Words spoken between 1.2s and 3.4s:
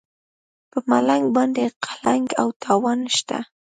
باندې قلنګ او تاوان نشته.